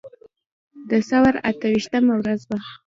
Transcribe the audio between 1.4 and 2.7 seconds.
اته ویشتمه ورځ وه.